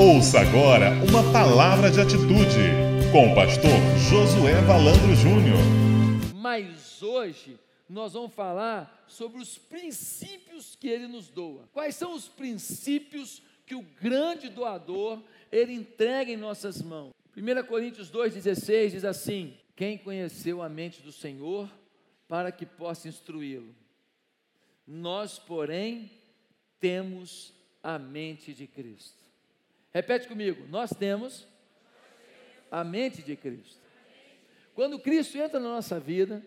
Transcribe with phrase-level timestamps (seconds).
[0.00, 2.70] Ouça agora uma palavra de atitude
[3.10, 3.68] com o pastor
[4.08, 5.58] Josué Valandro Júnior.
[6.36, 11.68] Mas hoje nós vamos falar sobre os princípios que ele nos doa.
[11.72, 15.20] Quais são os princípios que o grande doador
[15.50, 17.12] ele entrega em nossas mãos?
[17.36, 21.68] 1 Coríntios 2,16 diz assim: Quem conheceu a mente do Senhor
[22.28, 23.74] para que possa instruí-lo?
[24.86, 26.08] Nós, porém,
[26.78, 27.52] temos
[27.82, 29.17] a mente de Cristo.
[29.98, 31.44] Repete comigo: nós temos
[32.70, 33.82] a mente de Cristo.
[34.72, 36.40] Quando Cristo entra na nossa vida,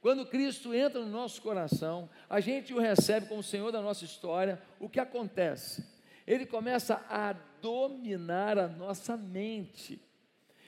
[0.00, 4.62] quando Cristo entra no nosso coração, a gente o recebe como Senhor da nossa história,
[4.78, 5.84] o que acontece?
[6.24, 10.00] Ele começa a dominar a nossa mente.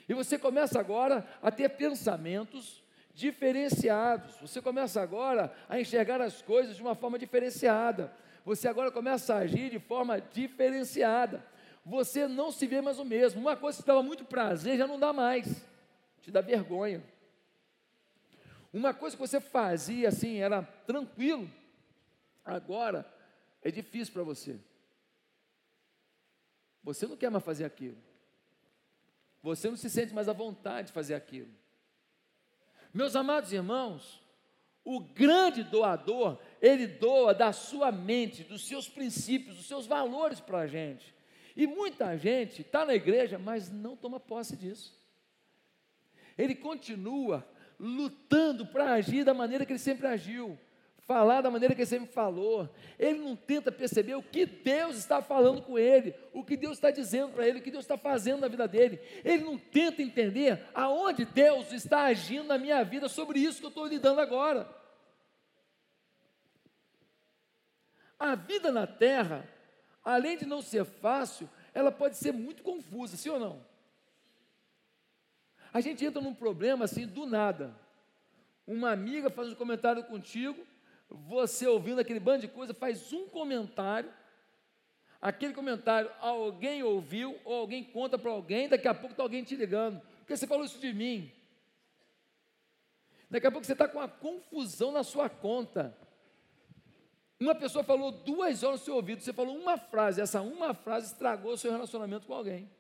[0.09, 2.83] E você começa agora a ter pensamentos
[3.15, 4.35] diferenciados.
[4.41, 8.13] Você começa agora a enxergar as coisas de uma forma diferenciada.
[8.45, 11.54] Você agora começa a agir de forma diferenciada
[11.85, 13.41] você não se vê mais o mesmo.
[13.41, 15.65] Uma coisa que dava muito prazer já não dá mais,
[16.23, 17.03] te dá vergonha.
[18.73, 21.49] Uma coisa que você fazia assim, era tranquilo,
[22.45, 23.07] agora
[23.63, 24.59] é difícil para você.
[26.83, 27.97] Você não quer mais fazer aquilo.
[29.43, 31.51] Você não se sente mais à vontade de fazer aquilo.
[32.93, 34.23] Meus amados irmãos,
[34.85, 40.61] o grande doador, ele doa da sua mente, dos seus princípios, dos seus valores para
[40.61, 41.15] a gente.
[41.57, 44.93] E muita gente está na igreja, mas não toma posse disso.
[46.37, 47.47] Ele continua
[47.79, 50.59] lutando para agir da maneira que ele sempre agiu,
[51.07, 52.69] falar da maneira que ele sempre falou.
[52.99, 56.91] Ele não tenta perceber o que Deus está falando com ele, o que Deus está
[56.91, 59.01] dizendo para ele, o que Deus está fazendo na vida dele.
[59.25, 63.69] Ele não tenta entender aonde Deus está agindo na minha vida sobre isso que eu
[63.69, 64.69] estou lidando agora.
[68.19, 69.49] A vida na terra
[70.05, 73.65] além de não ser fácil, ela pode ser muito confusa, sim ou não?
[75.73, 77.75] A gente entra num problema assim do nada.
[78.67, 80.65] Uma amiga faz um comentário contigo,
[81.09, 84.13] você ouvindo aquele bando de coisa, faz um comentário,
[85.21, 89.57] aquele comentário alguém ouviu, ou alguém conta para alguém, daqui a pouco está alguém te
[89.57, 91.33] ligando, porque você falou isso de mim.
[93.29, 95.97] Daqui a pouco você está com uma confusão na sua conta.
[97.45, 101.13] Uma pessoa falou duas horas no seu ouvido, você falou uma frase, essa uma frase
[101.13, 102.71] estragou o seu relacionamento com alguém.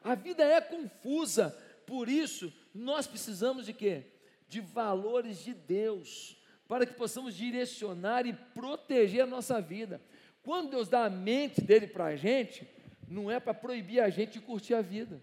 [0.00, 1.50] A vida é confusa,
[1.84, 4.04] por isso nós precisamos de quê?
[4.46, 10.00] De valores de Deus, para que possamos direcionar e proteger a nossa vida.
[10.44, 12.64] Quando Deus dá a mente dele para a gente,
[13.08, 15.20] não é para proibir a gente de curtir a vida.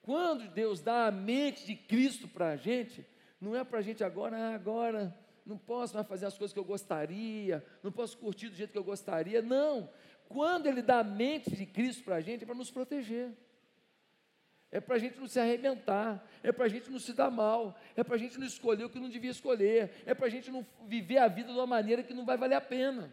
[0.00, 3.06] Quando Deus dá a mente de Cristo para a gente,
[3.42, 5.12] não é para a gente agora, ah, agora
[5.44, 8.78] não posso mais fazer as coisas que eu gostaria, não posso curtir do jeito que
[8.78, 9.42] eu gostaria.
[9.42, 9.90] Não.
[10.28, 13.32] Quando Ele dá a mente de Cristo para a gente, é para nos proteger.
[14.70, 17.76] É para a gente não se arrebentar, é para a gente não se dar mal,
[17.96, 20.48] é para a gente não escolher o que não devia escolher, é para a gente
[20.48, 23.12] não viver a vida de uma maneira que não vai valer a pena.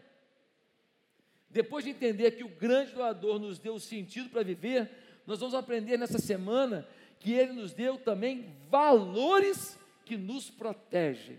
[1.50, 4.88] Depois de entender que o grande doador nos deu o sentido para viver,
[5.26, 6.88] nós vamos aprender nessa semana
[7.18, 9.79] que ele nos deu também valores
[10.10, 11.38] que nos protege.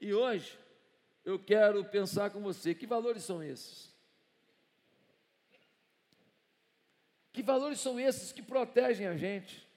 [0.00, 0.58] E hoje
[1.22, 3.94] eu quero pensar com você: que valores são esses?
[7.30, 9.68] Que valores são esses que protegem a gente?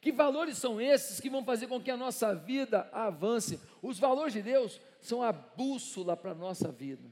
[0.00, 3.60] Que valores são esses que vão fazer com que a nossa vida avance?
[3.80, 7.08] Os valores de Deus são a bússola para a nossa vida.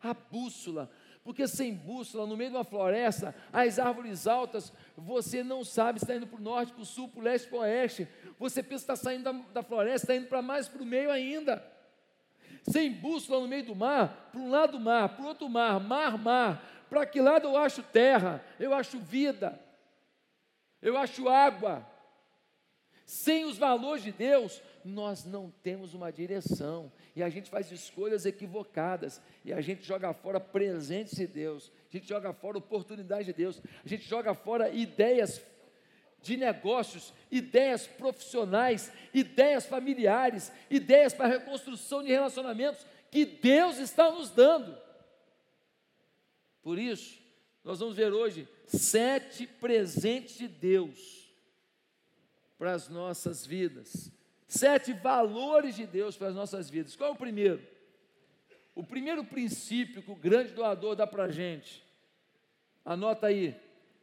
[0.00, 0.90] A bússola
[1.28, 6.06] porque sem bússola, no meio de uma floresta, as árvores altas, você não sabe se
[6.06, 8.08] está indo para o norte, para o sul, para o leste, para o oeste.
[8.38, 11.10] Você pensa que está saindo da, da floresta, está indo para mais para o meio
[11.10, 11.62] ainda.
[12.62, 15.78] Sem bússola no meio do mar, para um lado do mar, para o outro mar,
[15.78, 16.86] mar, mar.
[16.88, 18.42] Para que lado eu acho terra?
[18.58, 19.60] Eu acho vida.
[20.80, 21.86] Eu acho água.
[23.04, 28.26] Sem os valores de Deus, nós não temos uma direção e a gente faz escolhas
[28.26, 33.32] equivocadas e a gente joga fora presentes de Deus, a gente joga fora oportunidades de
[33.32, 35.42] Deus, a gente joga fora ideias
[36.22, 44.30] de negócios, ideias profissionais, ideias familiares, ideias para reconstrução de relacionamentos que Deus está nos
[44.30, 44.76] dando.
[46.62, 47.18] Por isso,
[47.64, 51.32] nós vamos ver hoje sete presentes de Deus
[52.58, 54.12] para as nossas vidas
[54.48, 56.96] sete valores de Deus para as nossas vidas.
[56.96, 57.60] Qual é o primeiro?
[58.74, 61.84] O primeiro princípio que o grande doador dá para a gente,
[62.84, 63.54] anota aí,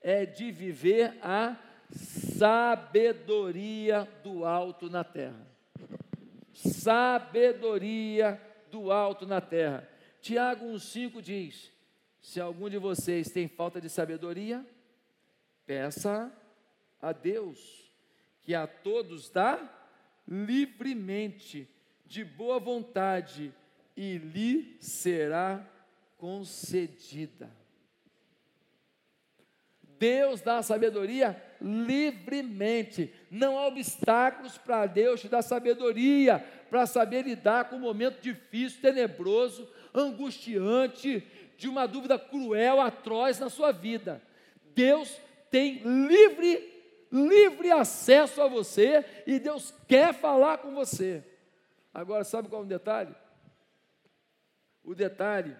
[0.01, 1.57] é de viver a
[1.91, 5.47] sabedoria do alto na terra.
[6.53, 8.39] Sabedoria
[8.69, 9.89] do alto na terra.
[10.21, 11.71] Tiago 1,5 diz:
[12.21, 14.63] Se algum de vocês tem falta de sabedoria,
[15.65, 16.31] peça
[17.01, 17.91] a Deus,
[18.41, 19.74] que a todos dá
[20.27, 21.67] livremente,
[22.05, 23.53] de boa vontade,
[23.95, 25.65] e lhe será
[26.17, 27.49] concedida.
[29.97, 33.13] Deus dá sabedoria livremente.
[33.31, 36.39] Não há obstáculos para Deus te dar sabedoria,
[36.69, 41.25] para saber lidar com um momento difícil, tenebroso, angustiante,
[41.57, 44.21] de uma dúvida cruel, atroz na sua vida.
[44.73, 45.19] Deus
[45.49, 46.74] tem livre,
[47.11, 51.23] livre acesso a você e Deus quer falar com você.
[51.93, 53.15] Agora, sabe qual é o detalhe?
[54.83, 55.55] O detalhe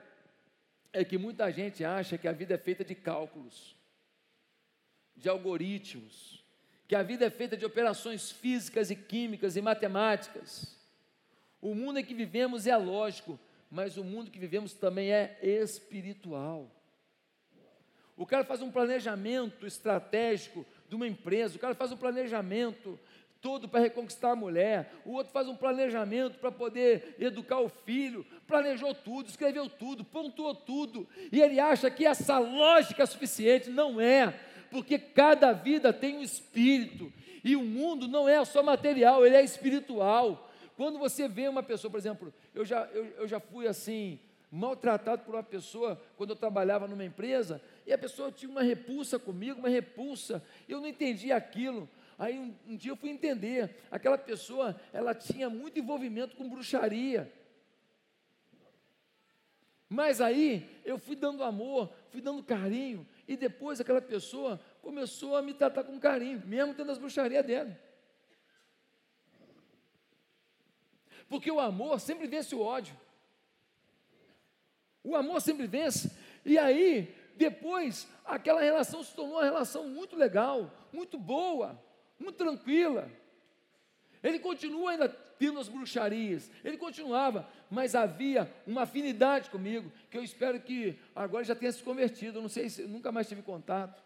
[0.92, 3.76] é que muita gente acha que a vida é feita de cálculos
[5.16, 6.44] de algoritmos,
[6.88, 10.78] que a vida é feita de operações físicas e químicas e matemáticas.
[11.62, 13.40] O mundo em que vivemos é lógico,
[13.72, 16.70] mas o mundo que vivemos também é espiritual.
[18.16, 20.66] O cara faz um planejamento estratégico
[20.96, 22.98] de uma empresa, o cara faz um planejamento
[23.42, 28.26] todo para reconquistar a mulher, o outro faz um planejamento para poder educar o filho,
[28.48, 34.02] planejou tudo, escreveu tudo, pontuou tudo, e ele acha que essa lógica é suficiente, não
[34.02, 34.34] é
[34.72, 37.14] porque cada vida tem um espírito,
[37.44, 40.52] e o mundo não é só material, ele é espiritual.
[40.76, 44.20] Quando você vê uma pessoa, por exemplo, eu já, eu, eu já fui assim,
[44.56, 49.20] maltratado por uma pessoa quando eu trabalhava numa empresa, e a pessoa tinha uma repulsa
[49.20, 51.90] comigo, uma repulsa, eu não entendia aquilo.
[52.18, 57.32] Aí um, um dia eu fui entender, aquela pessoa, ela tinha muito envolvimento com bruxaria.
[59.90, 65.42] Mas aí eu fui dando amor, fui dando carinho, e depois aquela pessoa começou a
[65.42, 67.78] me tratar com carinho, mesmo tendo as bruxarias dela.
[71.28, 72.96] Porque o amor sempre vence o ódio.
[75.06, 76.12] O amor sempre vence.
[76.44, 81.80] E aí, depois, aquela relação se tornou uma relação muito legal, muito boa,
[82.20, 83.10] muito tranquila.
[84.24, 90.24] Ele continua ainda tendo as bruxarias, ele continuava, mas havia uma afinidade comigo, que eu
[90.24, 94.02] espero que agora já tenha se convertido, eu não sei se nunca mais tive contato.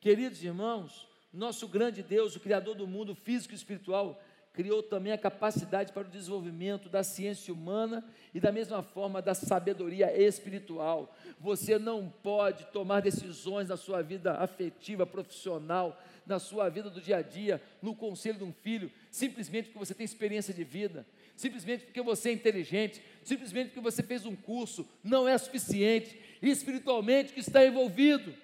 [0.00, 4.22] Queridos irmãos, nosso grande Deus, o Criador do mundo físico e espiritual,
[4.52, 8.04] criou também a capacidade para o desenvolvimento da ciência humana
[8.34, 11.14] e da mesma forma da sabedoria espiritual.
[11.40, 17.16] Você não pode tomar decisões na sua vida afetiva, profissional, na sua vida do dia
[17.16, 21.84] a dia, no conselho de um filho, simplesmente porque você tem experiência de vida, simplesmente
[21.84, 26.18] porque você é inteligente, simplesmente porque você fez um curso, não é suficiente.
[26.42, 28.34] Espiritualmente que está envolvido.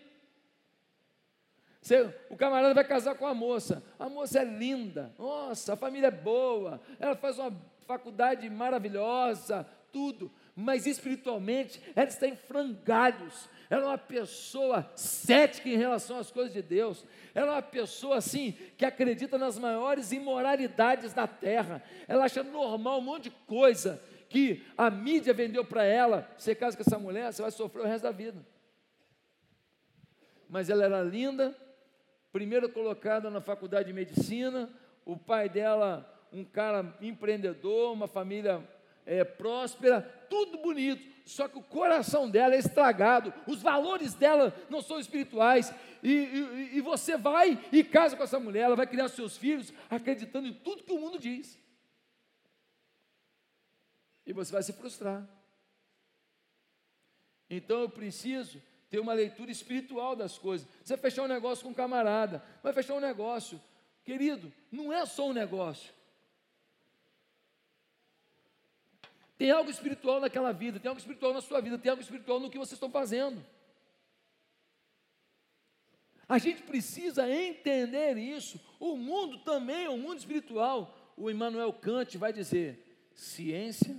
[1.81, 6.09] Você, o camarada vai casar com a moça, a moça é linda, nossa, a família
[6.09, 7.53] é boa, ela faz uma
[7.87, 15.77] faculdade maravilhosa, tudo, mas espiritualmente ela está em frangalhos, ela é uma pessoa cética em
[15.77, 17.05] relação às coisas de Deus,
[17.35, 22.99] ela é uma pessoa assim que acredita nas maiores imoralidades da terra, ela acha normal
[22.99, 26.29] um monte de coisa que a mídia vendeu para ela.
[26.37, 28.45] Você casa com essa mulher, você vai sofrer o resto da vida.
[30.49, 31.57] Mas ela era linda,
[32.33, 34.71] primeiro colocada na faculdade de medicina,
[35.05, 38.63] o pai dela, um cara empreendedor, uma família
[39.07, 44.83] é, próspera, tudo bonito, só que o coração dela é estragado, os valores dela não
[44.83, 49.09] são espirituais, e, e, e você vai e casa com essa mulher, ela vai criar
[49.09, 51.59] seus filhos acreditando em tudo que o mundo diz,
[54.27, 55.27] e você vai se frustrar.
[57.49, 60.67] Então eu preciso ter uma leitura espiritual das coisas.
[60.83, 63.61] Você fechar um negócio com um camarada, vai fechar um negócio,
[64.05, 65.93] querido, não é só um negócio.
[69.37, 72.51] Tem algo espiritual naquela vida, tem algo espiritual na sua vida, tem algo espiritual no
[72.51, 73.45] que vocês estão fazendo.
[76.29, 78.61] A gente precisa entender isso.
[78.79, 80.95] O mundo também é um mundo espiritual.
[81.17, 83.97] O Immanuel Kant vai dizer: ciência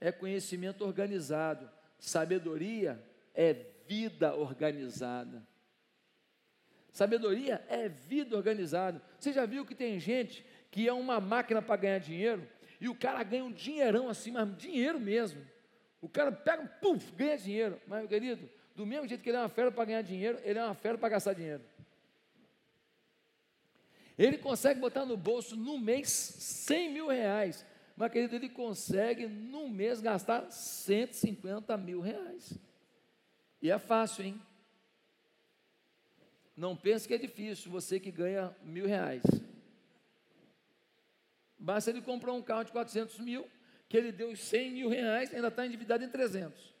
[0.00, 3.02] é conhecimento organizado, sabedoria
[3.34, 3.54] é
[3.88, 5.42] vida organizada.
[6.92, 9.00] Sabedoria é vida organizada.
[9.18, 12.46] Você já viu que tem gente que é uma máquina para ganhar dinheiro?
[12.80, 15.44] e o cara ganha um dinheirão assim, mas dinheiro mesmo.
[16.00, 17.80] O cara pega, puf, ganha dinheiro.
[17.86, 20.58] Mas, meu querido, do mesmo jeito que ele é uma fera para ganhar dinheiro, ele
[20.58, 21.62] é uma fera para gastar dinheiro.
[24.16, 27.66] Ele consegue botar no bolso no mês 100 mil reais.
[27.96, 32.56] Mas, querido, ele consegue no mês gastar 150 mil reais.
[33.60, 34.42] E é fácil, hein?
[36.56, 39.22] Não pense que é difícil, você que ganha mil reais.
[41.58, 43.48] Basta ele comprar um carro de 400 mil,
[43.88, 46.74] que ele deu 100 mil reais, ainda está endividado em 300.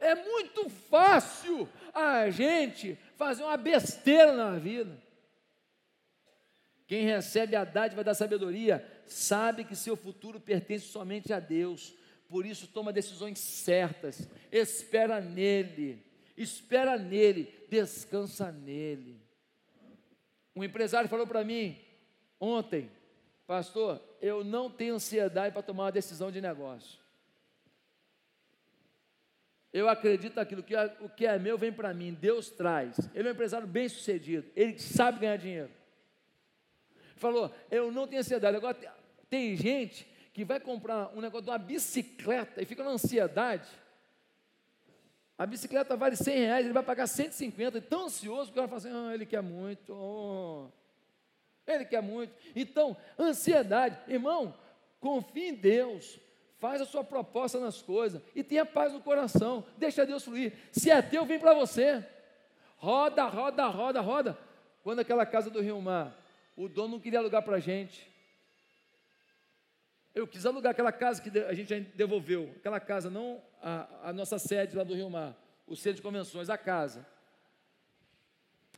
[0.00, 4.96] É muito fácil a gente fazer uma besteira na vida.
[6.86, 11.94] Quem recebe a dádiva da sabedoria sabe que seu futuro pertence somente a Deus.
[12.28, 16.04] Por isso toma decisões certas, espera nele,
[16.36, 19.18] espera nele, descansa nele.
[20.54, 21.80] Um empresário falou para mim
[22.38, 22.90] ontem,
[23.46, 27.00] pastor, eu não tenho ansiedade para tomar uma decisão de negócio.
[29.72, 32.98] Eu acredito naquilo que é, o que é meu vem para mim, Deus traz.
[33.14, 35.70] Ele é um empresário bem sucedido, ele sabe ganhar dinheiro.
[37.16, 38.56] Falou, eu não tenho ansiedade.
[38.56, 38.76] Agora
[39.28, 40.06] tem gente
[40.38, 43.68] que vai comprar um negócio de uma bicicleta e fica na ansiedade.
[45.36, 48.78] A bicicleta vale 100 reais, ele vai pagar 150, tão ansioso que o cara fala
[48.78, 50.68] assim, ah, ele quer muito, oh.
[51.66, 52.32] ele quer muito.
[52.54, 54.54] Então, ansiedade, irmão,
[55.00, 56.20] confie em Deus,
[56.60, 60.52] faz a sua proposta nas coisas e tenha paz no coração, deixa Deus fluir.
[60.70, 62.06] Se é teu, vem para você.
[62.76, 64.38] Roda, roda, roda, roda.
[64.84, 66.16] Quando aquela casa do Rio Mar,
[66.56, 68.08] o dono não queria alugar para a gente.
[70.18, 74.36] Eu quis alugar aquela casa que a gente devolveu, aquela casa, não a, a nossa
[74.36, 77.06] sede lá do Rio Mar, o centro de convenções, a casa.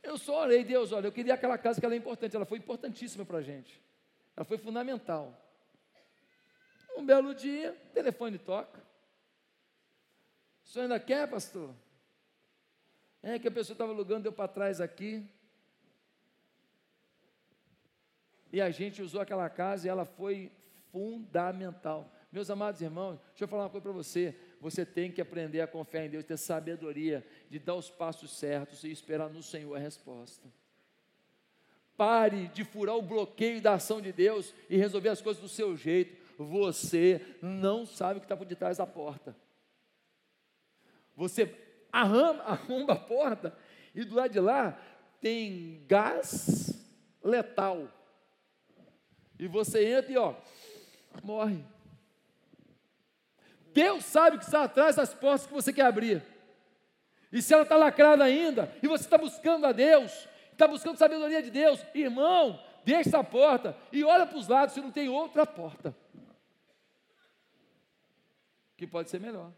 [0.03, 2.59] Eu só orei, Deus, olha, eu queria aquela casa que ela é importante, ela foi
[2.59, 3.81] importantíssima para a gente.
[4.37, 5.35] Ela foi fundamental.
[6.95, 8.79] Um belo dia, telefone toca.
[10.63, 11.73] O senhor ainda quer, pastor?
[13.23, 15.27] É que a pessoa estava alugando, deu para trás aqui.
[18.53, 20.51] E a gente usou aquela casa e ela foi
[20.91, 22.11] fundamental.
[22.31, 24.35] Meus amados irmãos, deixa eu falar uma coisa para você.
[24.59, 28.83] Você tem que aprender a confiar em Deus, ter sabedoria de dar os passos certos
[28.83, 30.47] e esperar no Senhor a resposta.
[31.97, 35.75] Pare de furar o bloqueio da ação de Deus e resolver as coisas do seu
[35.75, 36.19] jeito.
[36.37, 39.35] Você não sabe o que está por detrás da porta.
[41.15, 41.53] Você
[41.91, 43.55] arrama, arromba a porta
[43.93, 44.79] e do lado de lá
[45.19, 46.73] tem gás
[47.23, 47.87] letal.
[49.37, 50.35] E você entra e ó,
[51.23, 51.63] morre.
[53.73, 56.23] Deus sabe que está atrás das portas que você quer abrir.
[57.31, 61.41] E se ela está lacrada ainda, e você está buscando a Deus, está buscando sabedoria
[61.41, 65.45] de Deus, irmão, deixa essa porta e olha para os lados se não tem outra
[65.45, 65.95] porta.
[68.75, 69.51] Que pode ser melhor.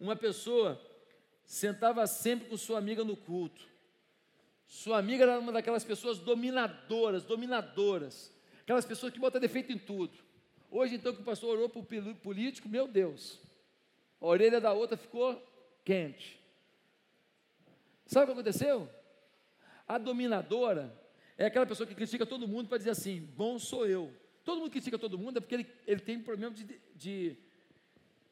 [0.00, 0.80] Uma pessoa
[1.44, 3.62] sentava sempre com sua amiga no culto.
[4.66, 8.31] Sua amiga era uma daquelas pessoas dominadoras, dominadoras.
[8.62, 10.12] Aquelas pessoas que botam defeito em tudo.
[10.70, 13.40] Hoje, então, que o pastor orou para o político, meu Deus,
[14.20, 15.40] a orelha da outra ficou
[15.84, 16.40] quente.
[18.06, 18.88] Sabe o que aconteceu?
[19.86, 20.96] A dominadora
[21.36, 24.14] é aquela pessoa que critica todo mundo para dizer assim: bom sou eu.
[24.44, 27.36] Todo mundo critica todo mundo é porque ele, ele tem problema de, de,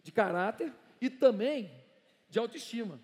[0.02, 1.70] de caráter e também
[2.28, 3.00] de autoestima.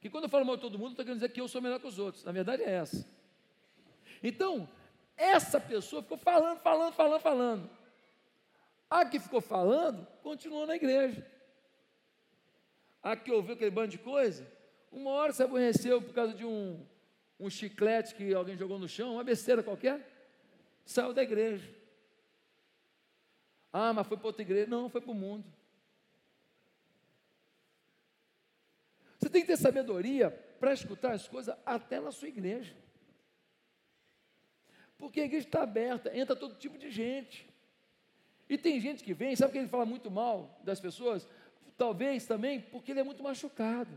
[0.00, 1.80] Que quando eu falo mal de todo mundo, estou querendo dizer que eu sou melhor
[1.80, 2.24] que os outros.
[2.24, 3.08] Na verdade é essa.
[4.22, 4.68] Então,
[5.18, 7.70] essa pessoa ficou falando, falando, falando, falando.
[8.88, 11.26] A que ficou falando, continuou na igreja.
[13.02, 14.46] A que ouviu aquele bando de coisa,
[14.90, 16.86] uma hora se aborreceu por causa de um,
[17.38, 20.00] um chiclete que alguém jogou no chão, uma besteira qualquer,
[20.86, 21.68] saiu da igreja.
[23.72, 24.70] Ah, mas foi para outra igreja.
[24.70, 25.44] Não, foi para o mundo.
[29.18, 32.74] Você tem que ter sabedoria para escutar as coisas até na sua igreja.
[34.98, 37.48] Porque a igreja está aberta, entra todo tipo de gente.
[38.48, 41.26] E tem gente que vem, sabe que ele fala muito mal das pessoas?
[41.76, 43.90] Talvez também porque ele é muito machucado.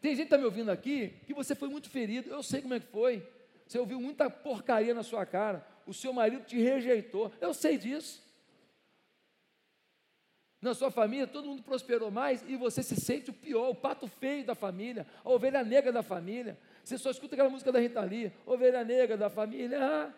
[0.00, 2.74] Tem gente que está me ouvindo aqui que você foi muito ferido, eu sei como
[2.74, 3.26] é que foi.
[3.66, 8.22] Você ouviu muita porcaria na sua cara, o seu marido te rejeitou, eu sei disso.
[10.60, 14.06] Na sua família, todo mundo prosperou mais e você se sente o pior, o pato
[14.06, 16.58] feio da família, a ovelha negra da família.
[16.82, 20.12] Você só escuta aquela música da Rita Lee, ovelha negra da família.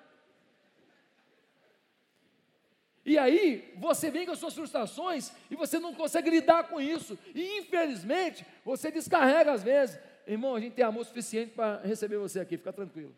[3.05, 7.19] E aí, você vem com as suas frustrações e você não consegue lidar com isso.
[7.35, 9.99] E infelizmente, você descarrega às vezes.
[10.27, 13.15] Irmão, a gente tem amor suficiente para receber você aqui, fica tranquilo.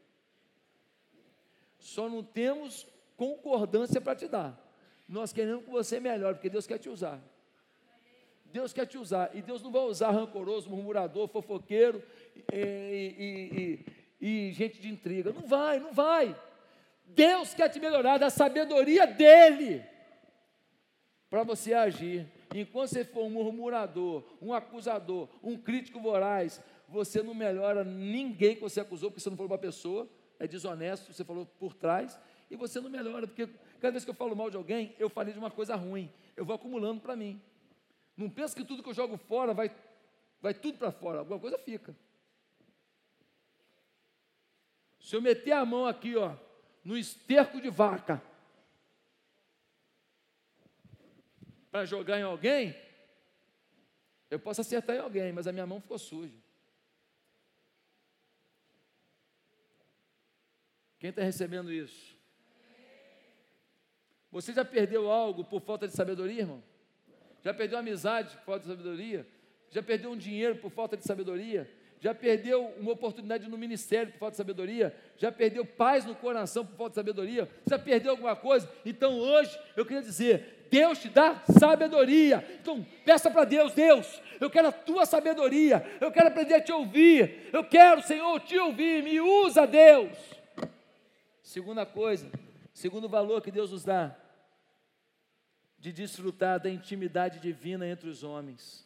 [1.78, 2.84] Só não temos
[3.16, 4.60] concordância para te dar.
[5.08, 7.20] Nós queremos que você melhore, porque Deus quer te usar.
[8.56, 9.30] Deus quer te usar.
[9.34, 12.02] E Deus não vai usar rancoroso, murmurador, fofoqueiro
[12.50, 13.84] e, e,
[14.18, 15.30] e, e gente de intriga.
[15.30, 16.34] Não vai, não vai.
[17.04, 19.84] Deus quer te melhorar da sabedoria dEle
[21.28, 22.26] para você agir.
[22.54, 28.62] Enquanto você for um murmurador, um acusador, um crítico voraz, você não melhora ninguém que
[28.62, 30.08] você acusou, porque você não foi uma pessoa,
[30.38, 32.18] é desonesto, você falou por trás,
[32.50, 33.48] e você não melhora, porque
[33.80, 36.44] cada vez que eu falo mal de alguém, eu falei de uma coisa ruim, eu
[36.46, 37.38] vou acumulando para mim.
[38.16, 39.70] Não pensa que tudo que eu jogo fora vai,
[40.40, 41.94] vai tudo para fora, alguma coisa fica.
[44.98, 46.34] Se eu meter a mão aqui, ó,
[46.82, 48.22] no esterco de vaca,
[51.70, 52.74] para jogar em alguém,
[54.30, 56.38] eu posso acertar em alguém, mas a minha mão ficou suja.
[60.98, 62.16] Quem está recebendo isso?
[64.30, 66.62] Você já perdeu algo por falta de sabedoria, irmão?
[67.46, 69.24] Já perdeu amizade por falta de sabedoria?
[69.70, 71.70] Já perdeu um dinheiro por falta de sabedoria?
[72.00, 74.92] Já perdeu uma oportunidade no ministério por falta de sabedoria?
[75.16, 77.48] Já perdeu paz no coração por falta de sabedoria?
[77.64, 78.68] Já perdeu alguma coisa?
[78.84, 82.44] Então hoje eu queria dizer: Deus te dá sabedoria.
[82.60, 85.86] Então peça para Deus: Deus, eu quero a tua sabedoria.
[86.00, 87.48] Eu quero aprender a te ouvir.
[87.52, 89.04] Eu quero, Senhor, te ouvir.
[89.04, 90.18] Me usa, Deus.
[91.44, 92.28] Segunda coisa,
[92.74, 94.16] segundo valor que Deus nos dá,
[95.78, 98.84] de desfrutar da intimidade divina entre os homens.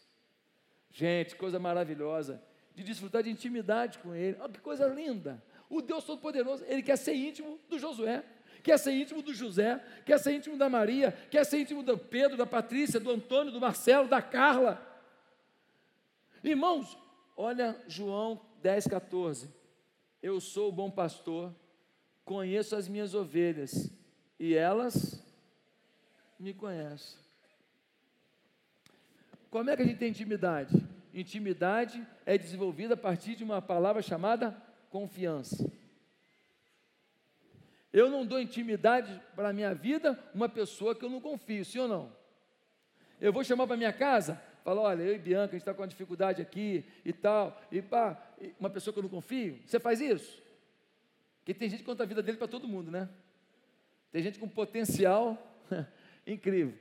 [0.90, 2.42] Gente, coisa maravilhosa,
[2.74, 4.36] de desfrutar de intimidade com Ele.
[4.40, 5.42] Olha que coisa linda.
[5.68, 8.24] O Deus Todo-Poderoso, Ele quer ser íntimo do Josué,
[8.62, 12.36] quer ser íntimo do José, quer ser íntimo da Maria, quer ser íntimo do Pedro,
[12.36, 14.84] da Patrícia, do Antônio, do Marcelo, da Carla.
[16.42, 16.98] Irmãos,
[17.36, 19.48] olha João 10, 14.
[20.22, 21.54] Eu sou o bom pastor,
[22.24, 23.90] conheço as minhas ovelhas
[24.38, 25.22] e elas
[26.40, 27.18] me conhecem.
[29.50, 30.74] Como é que a gente tem intimidade?
[31.12, 34.56] Intimidade é desenvolvida a partir de uma palavra chamada
[34.88, 35.70] confiança.
[37.92, 41.80] Eu não dou intimidade para a minha vida uma pessoa que eu não confio, sim
[41.80, 42.12] ou não?
[43.20, 45.82] Eu vou chamar para minha casa, falar, olha, eu e Bianca, a gente está com
[45.82, 48.16] uma dificuldade aqui e tal, e pá,
[48.58, 50.40] uma pessoa que eu não confio, você faz isso?
[51.40, 53.08] Porque tem gente que conta a vida dele para todo mundo, né?
[54.12, 55.36] Tem gente com potencial
[56.26, 56.74] incrível.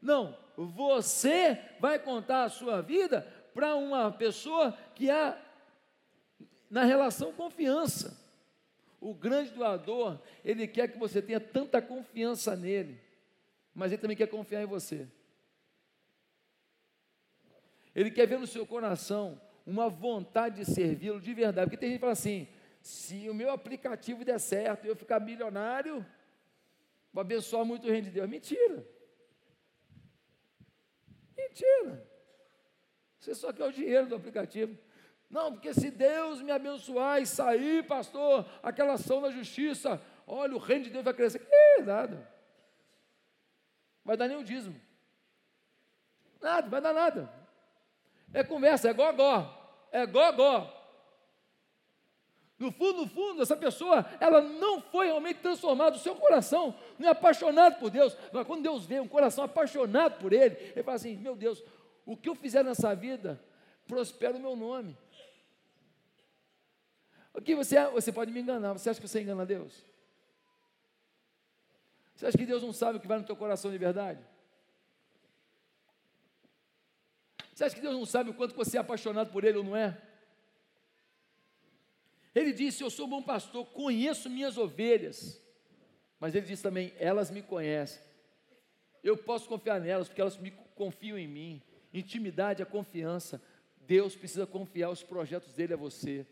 [0.00, 3.22] Não, você vai contar a sua vida
[3.54, 5.40] para uma pessoa que há
[6.68, 8.20] na relação confiança.
[9.00, 13.00] O grande doador, ele quer que você tenha tanta confiança nele,
[13.74, 15.06] mas ele também quer confiar em você.
[17.94, 21.66] Ele quer ver no seu coração uma vontade de servi-lo de verdade.
[21.66, 22.48] Porque tem gente que fala assim:
[22.82, 26.04] se o meu aplicativo der certo eu ficar milionário,
[27.14, 28.28] vou abençoar muito o reino de Deus.
[28.28, 28.84] Mentira.
[31.36, 32.10] Mentira.
[33.20, 34.76] Você só quer o dinheiro do aplicativo.
[35.30, 40.58] Não, porque se Deus me abençoar e sair, pastor, aquela ação da justiça, olha, o
[40.58, 41.38] reino de Deus vai crescer.
[41.38, 42.28] Que nada.
[44.04, 44.78] Vai dar nenhum dízimo.
[46.40, 47.32] Nada, vai dar nada.
[48.32, 49.88] É conversa, é gogó.
[49.92, 50.73] É gogó.
[52.58, 57.08] No fundo, no fundo, essa pessoa, ela não foi realmente transformada, o seu coração não
[57.08, 58.16] é apaixonado por Deus.
[58.32, 61.62] Mas quando Deus vê um coração apaixonado por Ele, Ele fala assim: meu Deus,
[62.06, 63.42] o que eu fizer nessa vida,
[63.86, 64.96] prospera o meu nome.
[67.32, 69.84] O que você, você pode me enganar, você acha que você engana Deus?
[72.14, 74.24] Você acha que Deus não sabe o que vai no teu coração de verdade?
[77.52, 79.76] Você acha que Deus não sabe o quanto você é apaixonado por Ele ou não
[79.76, 80.00] é?
[82.34, 85.40] Ele disse: Eu sou bom pastor, conheço minhas ovelhas.
[86.18, 88.02] Mas ele disse também: Elas me conhecem.
[89.02, 91.62] Eu posso confiar nelas, porque elas me confiam em mim.
[91.92, 93.40] Intimidade é confiança.
[93.86, 96.26] Deus precisa confiar os projetos dele a você.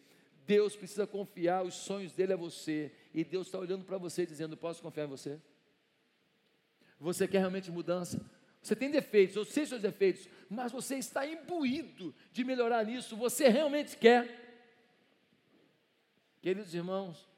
[0.46, 2.90] Deus precisa confiar os sonhos dele a você.
[3.14, 5.38] E Deus está olhando para você dizendo: Posso confiar em você?
[6.98, 8.24] Você quer realmente mudança?
[8.62, 13.16] Você tem defeitos, eu sei seus defeitos, mas você está imbuído de melhorar nisso.
[13.16, 14.41] Você realmente quer.
[16.42, 17.28] Queridos irmãos,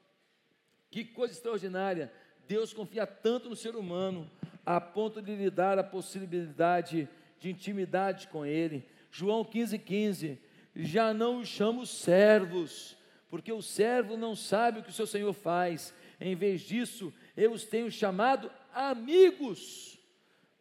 [0.89, 2.11] que coisa extraordinária.
[2.47, 4.29] Deus confia tanto no ser humano,
[4.65, 7.07] a ponto de lhe dar a possibilidade
[7.39, 8.83] de intimidade com Ele.
[9.11, 10.39] João 15,15, 15,
[10.75, 12.97] já não os chamo servos,
[13.29, 15.93] porque o servo não sabe o que o seu Senhor faz.
[16.19, 19.99] Em vez disso, eu os tenho chamado amigos,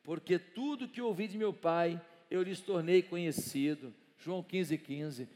[0.03, 1.99] porque tudo que ouvi de meu Pai,
[2.31, 3.95] eu lhes tornei conhecido.
[4.19, 4.79] João 15,15.
[4.85, 5.29] 15.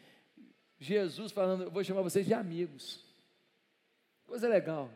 [0.78, 3.04] Jesus falando, eu vou chamar vocês de amigos.
[4.26, 4.90] Coisa legal.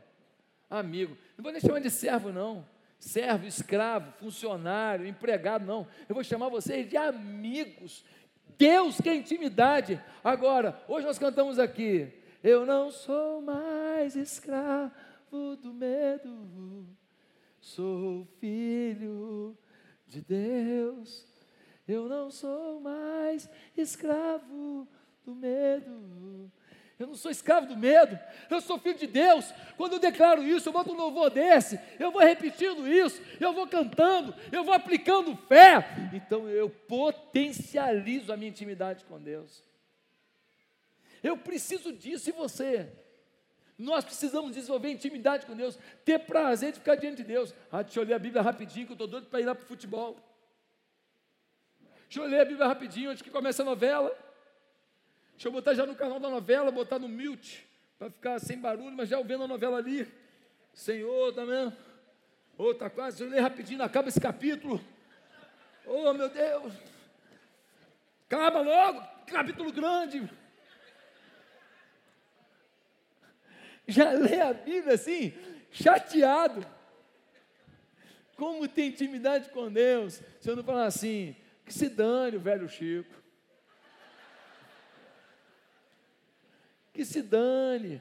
[0.71, 1.16] Amigo.
[1.37, 2.66] Não vou nem chamar de servo, não.
[2.99, 5.87] Servo, escravo, funcionário, empregado, não.
[6.09, 8.05] Eu vou chamar vocês de amigos.
[8.57, 10.01] Deus que é intimidade.
[10.23, 12.12] Agora, hoje nós cantamos aqui.
[12.42, 14.92] Eu não sou mais escravo
[15.57, 16.87] do medo,
[17.61, 19.57] sou filho
[20.07, 21.25] de Deus.
[21.87, 24.88] Eu não sou mais escravo
[25.24, 26.50] do medo.
[26.98, 29.52] Eu não sou escravo do medo, eu sou filho de Deus.
[29.76, 33.66] Quando eu declaro isso, eu boto um louvor desse, eu vou repetindo isso, eu vou
[33.66, 35.85] cantando, eu vou aplicando fé.
[36.12, 39.64] Então eu potencializo a minha intimidade com Deus.
[41.22, 42.88] Eu preciso disso e você.
[43.76, 47.52] Nós precisamos desenvolver intimidade com Deus, ter prazer de ficar diante de Deus.
[47.70, 49.64] Ah, deixa eu ler a Bíblia rapidinho, que eu estou doido para ir lá para
[49.64, 50.16] o futebol.
[52.04, 54.16] Deixa eu ler a Bíblia rapidinho antes que comece a novela.
[55.42, 57.66] Deixa eu botar já no canal da novela, botar no mute,
[57.98, 60.07] para ficar sem barulho, mas já vendo a novela ali.
[60.72, 61.76] Senhor, tá vendo?
[62.57, 64.81] Ô, oh, tá quase, eu ler rapidinho, acaba esse capítulo.
[65.85, 66.72] Oh, meu Deus.
[68.26, 70.31] Acaba logo, capítulo grande.
[73.88, 75.35] Já lê a Bíblia assim,
[75.72, 76.64] chateado.
[78.37, 82.68] Como tem intimidade com Deus, se eu não falar assim, que se dane o velho
[82.68, 83.21] Chico.
[87.03, 88.01] Que se dane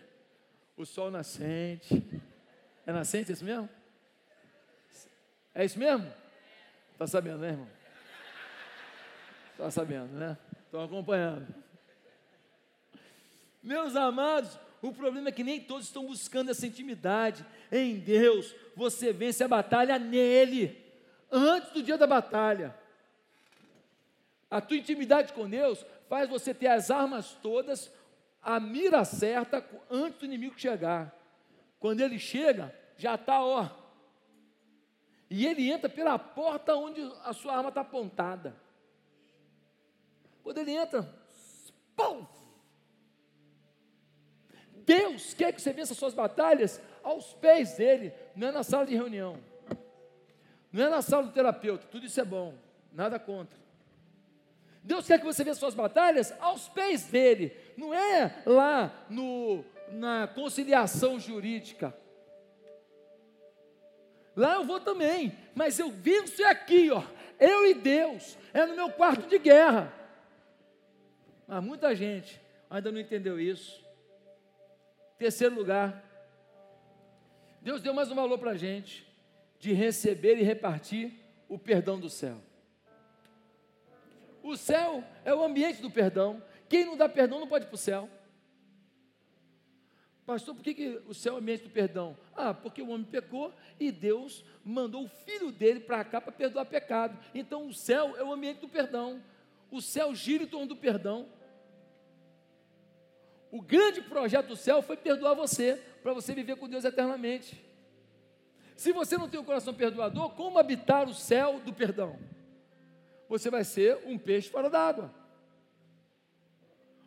[0.77, 2.05] o sol nascente.
[2.85, 3.67] É nascente isso mesmo?
[5.55, 6.13] É isso mesmo?
[6.93, 7.67] Está sabendo, né, irmão?
[9.53, 10.37] Está sabendo, né?
[10.65, 11.47] Estão acompanhando.
[13.63, 17.43] Meus amados, o problema é que nem todos estão buscando essa intimidade.
[17.71, 20.79] Em Deus, você vence a batalha nele,
[21.31, 22.75] antes do dia da batalha.
[24.51, 27.91] A tua intimidade com Deus faz você ter as armas todas
[28.41, 31.15] a mira certa antes do inimigo chegar.
[31.79, 33.69] Quando ele chega, já está, ó.
[35.29, 38.55] E ele entra pela porta onde a sua arma está apontada.
[40.43, 41.07] Quando ele entra,
[41.95, 42.25] pum!
[44.85, 48.95] Deus quer que você vença suas batalhas aos pés dele, não é na sala de
[48.95, 49.37] reunião,
[50.71, 52.55] não é na sala do terapeuta, tudo isso é bom,
[52.91, 53.61] nada contra.
[54.83, 60.27] Deus quer que você veja suas batalhas aos pés dele, não é lá no, na
[60.27, 61.93] conciliação jurídica.
[64.35, 67.03] Lá eu vou também, mas eu venço é aqui, ó,
[67.39, 69.91] eu e Deus, é no meu quarto de guerra.
[71.47, 72.39] Mas muita gente
[72.69, 73.83] ainda não entendeu isso.
[75.17, 76.03] Terceiro lugar,
[77.61, 79.05] Deus deu mais um valor para a gente,
[79.59, 81.13] de receber e repartir
[81.49, 82.37] o perdão do céu.
[84.41, 86.41] O céu é o ambiente do perdão.
[86.71, 88.09] Quem não dá perdão não pode ir para o céu.
[90.25, 92.17] Pastor, por que, que o céu é o ambiente do perdão?
[92.33, 96.63] Ah, porque o homem pecou e Deus mandou o filho dele para cá para perdoar
[96.63, 97.19] pecado.
[97.35, 99.21] Então o céu é o ambiente do perdão.
[99.69, 101.27] O céu gira em torno do perdão.
[103.51, 107.61] O grande projeto do céu foi perdoar você, para você viver com Deus eternamente.
[108.77, 112.17] Se você não tem um coração perdoador, como habitar o céu do perdão?
[113.31, 115.20] você vai ser um peixe fora d'água.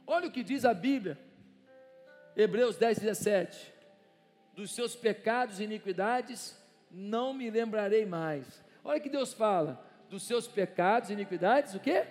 [0.06, 1.18] Olha o que diz a Bíblia,
[2.36, 3.72] Hebreus 10, 17:
[4.54, 6.56] Dos seus pecados e iniquidades
[6.90, 8.62] não me lembrarei mais.
[8.82, 12.06] Olha que Deus fala: dos seus pecados e iniquidades, o quê?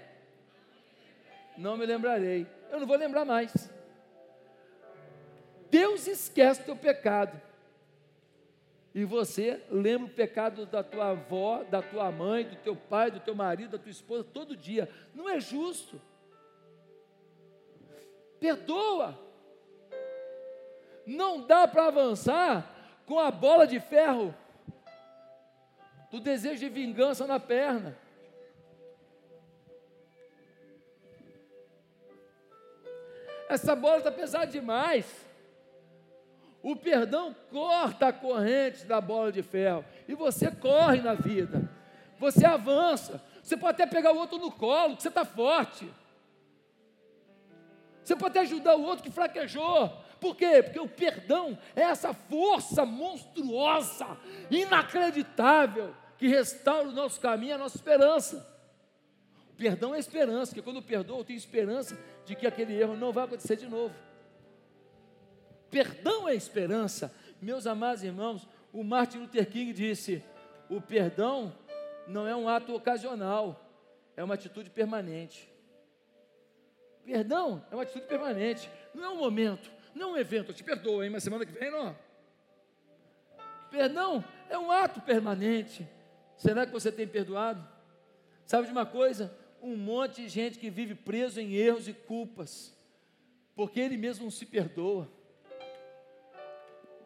[1.58, 2.48] Não me lembrarei.
[2.72, 3.70] Eu não vou lembrar mais.
[5.70, 7.40] Deus esquece o teu pecado
[8.94, 13.20] e você lembra o pecado da tua avó, da tua mãe, do teu pai, do
[13.20, 14.88] teu marido, da tua esposa, todo dia.
[15.16, 16.00] Não é justo.
[18.44, 19.18] Perdoa.
[21.08, 22.70] Não dá para avançar
[23.06, 24.36] com a bola de ferro
[26.12, 27.98] do desejo de vingança na perna.
[33.48, 35.06] Essa bola está pesada demais.
[36.62, 41.72] O perdão corta a corrente da bola de ferro e você corre na vida.
[42.20, 43.24] Você avança.
[43.42, 45.90] Você pode até pegar o outro no colo, que você está forte.
[48.04, 49.90] Você pode até ajudar o outro que fraquejou.
[50.20, 50.62] Por quê?
[50.64, 54.18] Porque o perdão é essa força monstruosa,
[54.50, 58.50] inacreditável, que restaura o nosso caminho, a nossa esperança.
[59.52, 62.96] O perdão é esperança, porque quando eu perdoo, eu tenho esperança de que aquele erro
[62.96, 63.94] não vai acontecer de novo.
[65.70, 67.14] Perdão é esperança.
[67.42, 70.24] Meus amados irmãos, o Martin Luther King disse:
[70.70, 71.54] o perdão
[72.08, 73.70] não é um ato ocasional,
[74.16, 75.53] é uma atitude permanente.
[77.06, 80.52] Perdão é uma atitude permanente, não é um momento, não é um evento.
[80.52, 81.96] Eu te perdoo, hein, mas semana que vem não.
[83.70, 85.88] Perdão é um ato permanente.
[86.38, 87.68] Será que você tem perdoado?
[88.46, 89.36] Sabe de uma coisa?
[89.62, 92.78] Um monte de gente que vive preso em erros e culpas,
[93.56, 95.10] porque ele mesmo não se perdoa.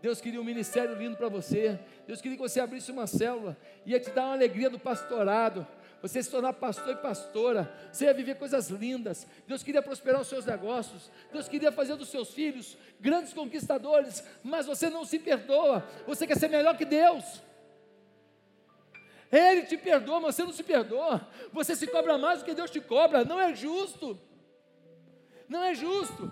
[0.01, 1.79] Deus queria um ministério lindo para você.
[2.05, 3.57] Deus queria que você abrisse uma célula.
[3.85, 5.65] Ia te dar uma alegria do pastorado.
[6.01, 9.27] Você se tornar pastor e pastora, você ia viver coisas lindas.
[9.47, 14.65] Deus queria prosperar os seus negócios, Deus queria fazer dos seus filhos grandes conquistadores, mas
[14.65, 17.41] você não se perdoa, você quer ser melhor que Deus.
[19.31, 21.27] Ele te perdoa, mas você não se perdoa.
[21.51, 24.17] Você se cobra mais do que Deus te cobra, não é justo.
[25.49, 26.31] Não é justo.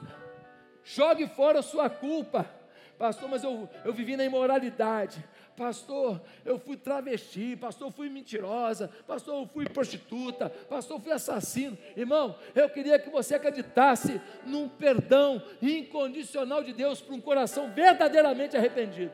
[0.83, 2.49] Jogue fora a sua culpa.
[2.97, 5.23] Pastor, mas eu, eu vivi na imoralidade.
[5.55, 11.13] Pastor, eu fui travesti, pastor, eu fui mentirosa, pastor, eu fui prostituta, pastor, eu fui
[11.13, 11.77] assassino.
[11.95, 18.57] Irmão, eu queria que você acreditasse num perdão incondicional de Deus para um coração verdadeiramente
[18.57, 19.13] arrependido.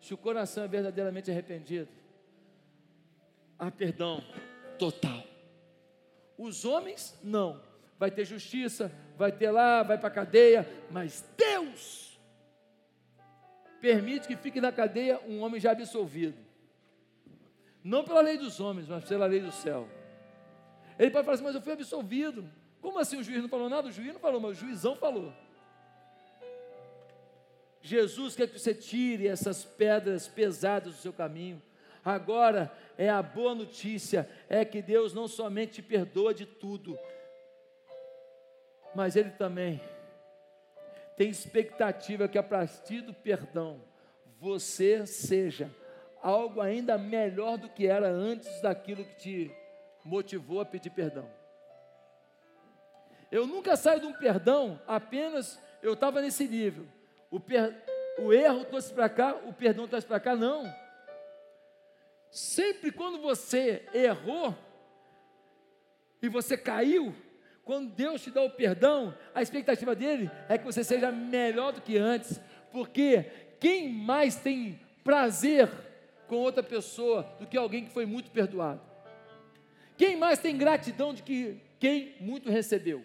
[0.00, 1.88] Se o coração é verdadeiramente arrependido,
[3.58, 4.24] há perdão
[4.78, 5.22] total.
[6.38, 7.60] Os homens, não.
[7.98, 12.01] Vai ter justiça, vai ter lá, vai para a cadeia, mas Deus
[13.82, 16.38] permite que fique na cadeia um homem já absolvido.
[17.82, 19.88] Não pela lei dos homens, mas pela lei do céu.
[20.96, 22.48] Ele pode falar assim, mas eu fui absolvido.
[22.80, 23.88] Como assim o juiz não falou nada?
[23.88, 25.32] O juiz não falou, mas o juizão falou.
[27.82, 31.60] Jesus quer que você tire essas pedras pesadas do seu caminho.
[32.04, 36.96] Agora é a boa notícia, é que Deus não somente te perdoa de tudo,
[38.94, 39.80] mas Ele também
[41.16, 43.80] tem expectativa que a partir do perdão
[44.40, 45.70] você seja
[46.22, 49.56] algo ainda melhor do que era antes daquilo que te
[50.04, 51.28] motivou a pedir perdão.
[53.30, 56.86] Eu nunca saio de um perdão apenas eu estava nesse nível.
[57.30, 57.74] O, per,
[58.18, 60.64] o erro trouxe para cá, o perdão trouxe para cá, não.
[62.30, 64.54] Sempre quando você errou
[66.20, 67.14] e você caiu,
[67.64, 71.80] quando Deus te dá o perdão, a expectativa dele é que você seja melhor do
[71.80, 72.40] que antes,
[72.72, 75.70] porque quem mais tem prazer
[76.26, 78.80] com outra pessoa do que alguém que foi muito perdoado?
[79.96, 83.04] Quem mais tem gratidão de que quem muito recebeu?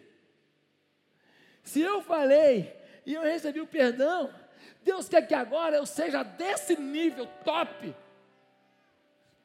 [1.63, 4.33] Se eu falei e eu recebi o perdão,
[4.83, 7.93] Deus quer que agora eu seja desse nível top,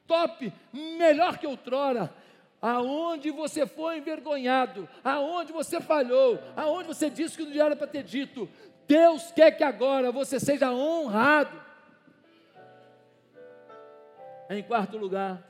[0.07, 2.15] top, melhor que outrora,
[2.63, 8.05] aonde você foi envergonhado, aonde você falhou, aonde você disse que não era para ter
[8.05, 8.49] dito,
[8.87, 11.61] Deus quer que agora você seja honrado.
[14.49, 15.43] Em quarto lugar,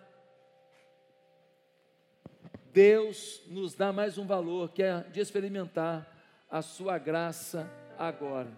[2.73, 6.11] Deus nos dá mais um valor, que é de experimentar
[6.51, 8.49] a sua graça agora.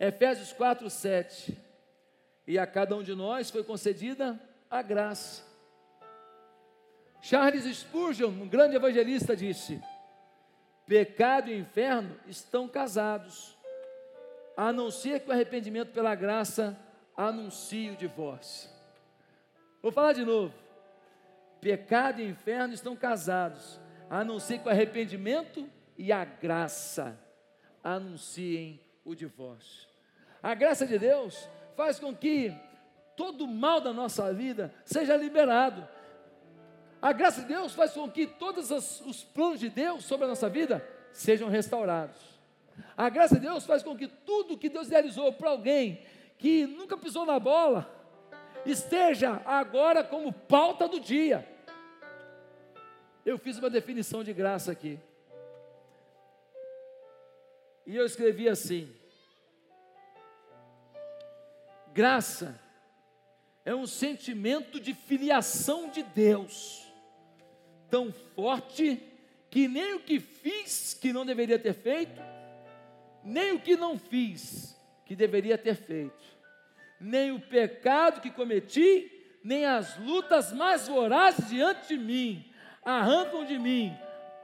[0.00, 1.56] Efésios 4, 7.
[2.46, 5.53] E a cada um de nós foi concedida a graça
[7.24, 9.80] Charles Spurgeon, um grande evangelista, disse:
[10.86, 13.56] Pecado e inferno estão casados,
[14.54, 16.78] a não ser que o arrependimento pela graça
[17.16, 18.68] anuncie o divórcio.
[19.80, 20.52] Vou falar de novo.
[21.62, 27.18] Pecado e inferno estão casados, a não ser que o arrependimento e a graça
[27.82, 29.88] anunciem o divórcio.
[30.42, 32.54] A graça de Deus faz com que
[33.16, 35.88] todo o mal da nossa vida seja liberado.
[37.04, 40.48] A graça de Deus faz com que todos os planos de Deus sobre a nossa
[40.48, 42.16] vida sejam restaurados.
[42.96, 46.02] A graça de Deus faz com que tudo que Deus realizou para alguém
[46.38, 47.94] que nunca pisou na bola
[48.64, 51.46] esteja agora como pauta do dia.
[53.22, 54.98] Eu fiz uma definição de graça aqui.
[57.86, 58.90] E eu escrevi assim:
[61.92, 62.58] graça
[63.62, 66.83] é um sentimento de filiação de Deus
[67.90, 69.00] tão forte
[69.50, 72.20] que nem o que fiz que não deveria ter feito,
[73.22, 76.24] nem o que não fiz que deveria ter feito,
[77.00, 79.10] nem o pecado que cometi,
[79.42, 82.50] nem as lutas mais vorazes diante de mim
[82.84, 83.96] arrancam de mim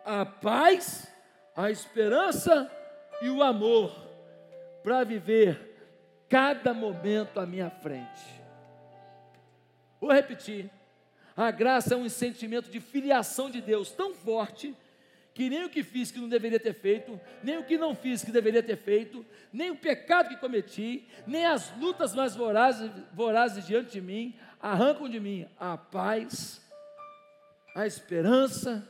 [0.04, 1.12] a paz,
[1.54, 2.70] a esperança
[3.20, 3.92] e o amor
[4.82, 8.40] para viver cada momento à minha frente.
[10.00, 10.70] Vou repetir.
[11.36, 14.74] A graça é um sentimento de filiação de Deus tão forte
[15.32, 18.24] que nem o que fiz que não deveria ter feito, nem o que não fiz
[18.24, 23.66] que deveria ter feito, nem o pecado que cometi, nem as lutas mais vorazes, vorazes
[23.66, 26.60] diante de mim arrancam de mim a paz,
[27.74, 28.86] a esperança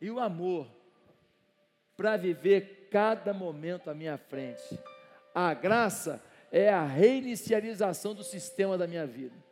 [0.00, 0.68] e o amor
[1.96, 4.78] para viver cada momento à minha frente.
[5.34, 9.45] A graça é a reinicialização do sistema da minha vida.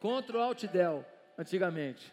[0.00, 1.04] Ctrl Alt Del,
[1.38, 2.12] antigamente.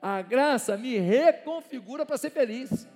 [0.00, 2.88] A graça me reconfigura para ser feliz.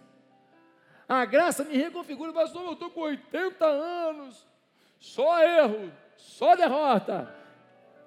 [1.08, 4.46] A graça me reconfigura, pastor, eu estou com 80 anos,
[4.98, 7.34] só erro, só derrota.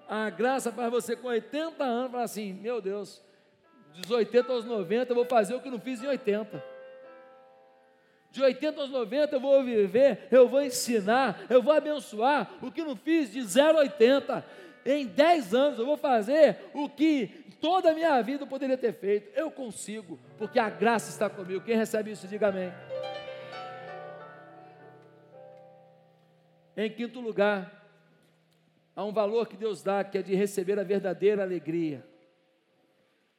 [0.08, 3.22] A graça faz você com 80 anos falar assim: meu Deus,
[3.94, 6.73] dos 80 aos 90 eu vou fazer o que não fiz em 80.
[8.34, 12.84] De 80 aos 90 eu vou viver, eu vou ensinar, eu vou abençoar o que
[12.84, 14.46] não fiz de 0 a 80.
[14.84, 17.28] Em 10 anos eu vou fazer o que
[17.62, 19.30] toda a minha vida eu poderia ter feito.
[19.38, 21.64] Eu consigo, porque a graça está comigo.
[21.64, 22.74] Quem recebe isso, diga amém.
[26.76, 27.88] Em quinto lugar,
[28.96, 32.04] há um valor que Deus dá, que é de receber a verdadeira alegria.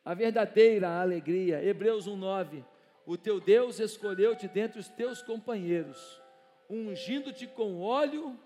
[0.04, 1.64] A verdadeira alegria.
[1.64, 2.73] Hebreus 1,9.
[3.06, 6.20] O teu Deus escolheu-te dentre os teus companheiros,
[6.68, 8.38] ungindo-te com óleo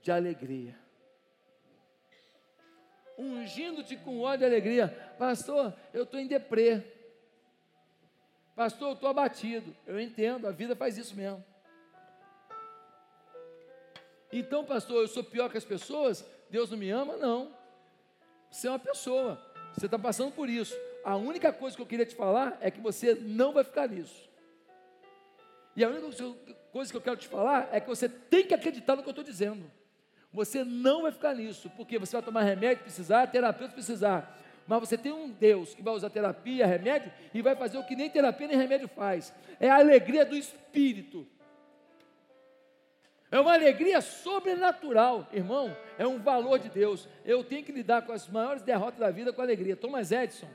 [0.00, 0.78] de alegria.
[3.18, 4.88] Ungindo-te com óleo de alegria.
[5.18, 6.82] Pastor, eu estou em deprê.
[8.54, 9.76] Pastor, eu estou abatido.
[9.86, 11.44] Eu entendo, a vida faz isso mesmo.
[14.32, 16.24] Então, pastor, eu sou pior que as pessoas?
[16.48, 17.16] Deus não me ama?
[17.16, 17.54] Não.
[18.50, 19.40] Você é uma pessoa.
[19.74, 20.74] Você está passando por isso.
[21.04, 24.28] A única coisa que eu queria te falar é que você não vai ficar nisso.
[25.74, 26.36] E a única
[26.72, 29.12] coisa que eu quero te falar é que você tem que acreditar no que eu
[29.12, 29.70] estou dizendo.
[30.32, 34.38] Você não vai ficar nisso, porque você vai tomar remédio precisar, terapeuta precisar.
[34.66, 37.96] Mas você tem um Deus que vai usar terapia, remédio, e vai fazer o que
[37.96, 39.34] nem terapia nem remédio faz.
[39.58, 41.26] É a alegria do Espírito.
[43.32, 45.76] É uma alegria sobrenatural, irmão.
[45.98, 47.08] É um valor de Deus.
[47.24, 49.76] Eu tenho que lidar com as maiores derrotas da vida com alegria.
[49.76, 50.48] Thomas Edison,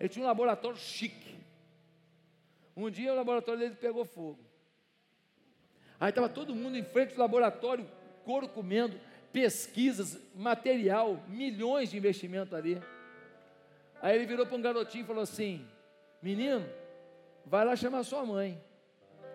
[0.00, 1.38] ele tinha um laboratório chique.
[2.74, 4.40] Um dia o laboratório dele pegou fogo.
[6.00, 7.86] Aí estava todo mundo em frente do laboratório,
[8.24, 8.98] couro comendo,
[9.32, 12.82] pesquisas, material, milhões de investimento ali.
[14.00, 15.68] Aí ele virou para um garotinho e falou assim:
[16.22, 16.66] Menino,
[17.44, 18.58] vai lá chamar sua mãe.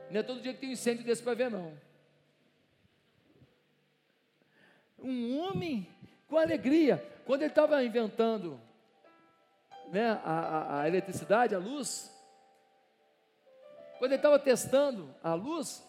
[0.09, 1.85] Não é todo dia que tem um incêndio desse para ver, não
[5.05, 5.87] um homem
[6.27, 7.03] com alegria.
[7.25, 8.59] Quando ele estava inventando
[9.91, 12.11] né, a, a, eletricidade, a luz,
[13.99, 15.85] quando ele estava testando a luz,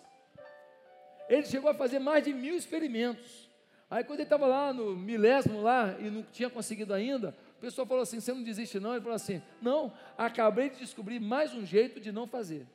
[1.29, 3.51] ele chegou a fazer mais de mil experimentos.
[3.91, 7.87] Aí quando ele estava lá no milésimo lá e não tinha conseguido ainda, o pessoal
[7.87, 8.93] falou assim: você não desiste não?
[8.93, 12.67] Ele falou assim: não, acabei de descobrir mais um jeito de não fazer.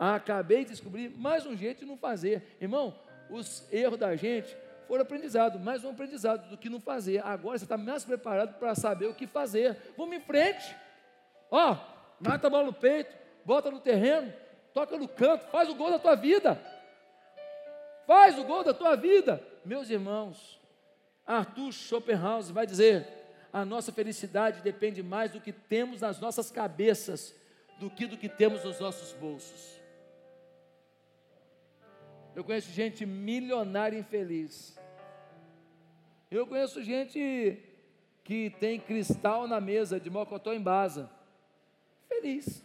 [0.00, 2.56] acabei de descobrir mais um jeito de não fazer.
[2.58, 4.56] Irmão, os erros da gente
[4.90, 7.24] foram aprendizado, mais um aprendizado do que não fazer.
[7.24, 9.76] Agora você está mais preparado para saber o que fazer.
[9.96, 10.74] Vamos em frente.
[11.48, 11.76] Ó,
[12.18, 14.34] mata a bola no peito, bota no terreno,
[14.74, 16.60] toca no canto, faz o gol da tua vida.
[18.04, 19.40] Faz o gol da tua vida.
[19.64, 20.60] Meus irmãos,
[21.24, 23.06] Arthur Schopenhauer vai dizer:
[23.52, 27.32] a nossa felicidade depende mais do que temos nas nossas cabeças
[27.78, 29.80] do que do que temos nos nossos bolsos.
[32.34, 34.79] Eu conheço gente milionária infeliz.
[36.30, 37.58] Eu conheço gente
[38.22, 41.10] que tem cristal na mesa de mocotó em basa.
[42.08, 42.62] Feliz.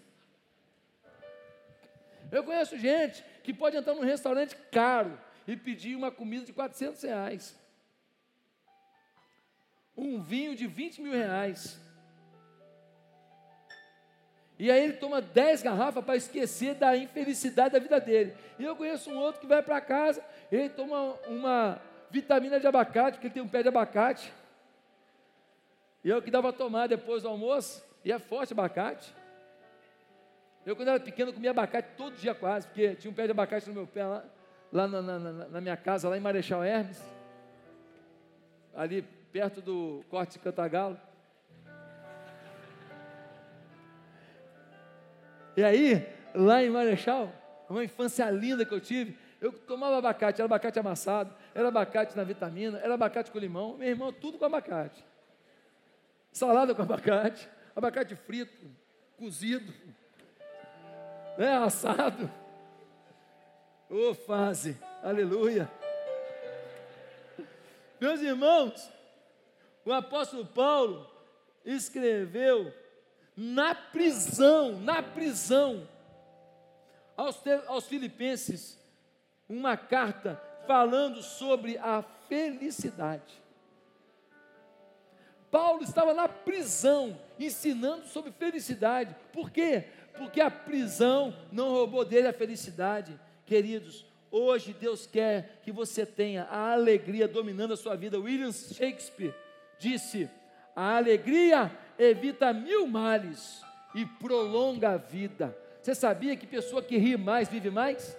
[2.32, 7.02] Eu conheço gente que pode entrar num restaurante caro e pedir uma comida de 400
[7.02, 7.60] reais.
[9.98, 11.80] Um vinho de 20 mil reais.
[14.60, 18.36] E aí ele toma 10 garrafas para esquecer da infelicidade da vida dele.
[18.60, 21.82] E eu conheço um outro que vai para casa, ele toma uma
[22.16, 24.32] vitamina de abacate, porque ele tem um pé de abacate.
[26.04, 29.14] E eu que dava a tomar depois do almoço, e é forte abacate.
[30.66, 33.68] Eu, quando era pequeno, comia abacate todo dia quase, porque tinha um pé de abacate
[33.68, 34.24] no meu pé lá,
[34.72, 37.02] lá na, na, na minha casa, lá em Marechal Hermes,
[38.74, 39.02] ali
[39.32, 40.98] perto do Corte de Cantagalo.
[45.58, 47.32] E aí, lá em Marechal,
[47.70, 52.24] uma infância linda que eu tive, eu tomava abacate, era abacate amassado, era abacate na
[52.24, 55.06] vitamina, era abacate com limão, meu irmão, tudo com abacate.
[56.32, 58.68] Salada com abacate, abacate frito,
[59.18, 59.72] cozido,
[61.38, 62.30] né, assado.
[63.88, 65.72] Ô oh, fase, aleluia.
[68.02, 68.92] Meus irmãos,
[69.86, 71.08] o apóstolo Paulo
[71.64, 72.74] escreveu
[73.38, 75.88] na prisão, na prisão,
[77.16, 78.84] aos, aos Filipenses,
[79.48, 83.44] uma carta falando sobre a felicidade.
[85.52, 89.16] Paulo estava na prisão, ensinando sobre felicidade.
[89.32, 89.86] Por quê?
[90.18, 93.18] Porque a prisão não roubou dele a felicidade.
[93.46, 98.20] Queridos, hoje Deus quer que você tenha a alegria dominando a sua vida.
[98.20, 99.34] William Shakespeare
[99.80, 100.30] disse:
[100.76, 103.62] a alegria evita mil males
[103.94, 105.58] e prolonga a vida.
[105.82, 108.18] Você sabia que pessoa que ri mais vive mais?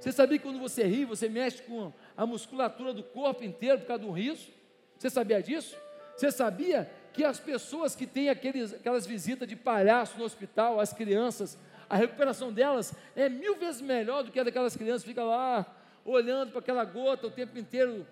[0.00, 3.86] Você sabia que quando você ri, você mexe com a musculatura do corpo inteiro por
[3.86, 4.48] causa do riso?
[4.96, 5.76] Você sabia disso?
[6.16, 10.92] Você sabia que as pessoas que têm aqueles, aquelas visitas de palhaço no hospital, as
[10.92, 15.26] crianças, a recuperação delas é mil vezes melhor do que a daquelas crianças que ficam
[15.26, 15.66] lá
[16.04, 18.06] olhando para aquela gota o tempo inteiro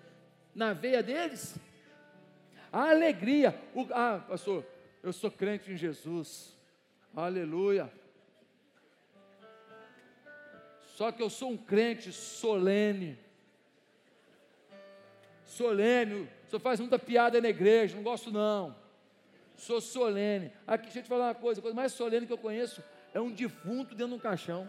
[0.53, 1.57] na veia deles?
[2.71, 4.65] A alegria, o, ah, pastor,
[5.01, 6.57] eu sou crente em Jesus,
[7.15, 7.91] aleluia.
[10.97, 13.19] Só que eu sou um crente solene.
[15.45, 18.75] Solene, senhor faz muita piada na igreja, não gosto não.
[19.55, 20.51] Sou solene.
[20.65, 22.83] Aqui, deixa eu te falar uma coisa: a coisa mais solene que eu conheço
[23.13, 24.67] é um defunto dentro de um caixão.